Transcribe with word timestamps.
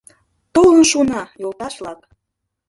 —Толын 0.53 0.83
шуна, 0.91 1.21
йолташ-влак! 1.41 1.99